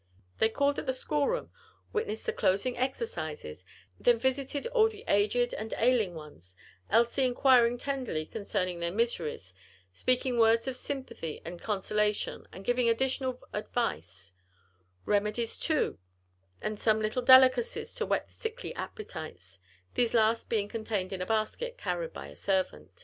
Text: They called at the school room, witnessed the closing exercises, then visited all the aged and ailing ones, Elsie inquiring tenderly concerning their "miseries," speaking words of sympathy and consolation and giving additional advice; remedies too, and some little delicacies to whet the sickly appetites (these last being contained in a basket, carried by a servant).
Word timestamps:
They 0.39 0.49
called 0.49 0.79
at 0.79 0.87
the 0.87 0.93
school 0.93 1.27
room, 1.27 1.51
witnessed 1.93 2.25
the 2.25 2.33
closing 2.33 2.75
exercises, 2.75 3.63
then 3.99 4.17
visited 4.17 4.65
all 4.65 4.89
the 4.89 5.03
aged 5.07 5.53
and 5.53 5.71
ailing 5.77 6.15
ones, 6.15 6.55
Elsie 6.89 7.23
inquiring 7.23 7.77
tenderly 7.77 8.25
concerning 8.25 8.79
their 8.79 8.89
"miseries," 8.91 9.53
speaking 9.93 10.39
words 10.39 10.67
of 10.67 10.75
sympathy 10.75 11.39
and 11.45 11.61
consolation 11.61 12.47
and 12.51 12.65
giving 12.65 12.89
additional 12.89 13.41
advice; 13.53 14.33
remedies 15.05 15.55
too, 15.55 15.99
and 16.63 16.79
some 16.79 16.99
little 16.99 17.21
delicacies 17.21 17.93
to 17.93 18.03
whet 18.03 18.27
the 18.27 18.33
sickly 18.33 18.73
appetites 18.73 19.59
(these 19.93 20.15
last 20.15 20.49
being 20.49 20.67
contained 20.67 21.13
in 21.13 21.21
a 21.21 21.27
basket, 21.27 21.77
carried 21.77 22.11
by 22.11 22.25
a 22.27 22.35
servant). 22.35 22.99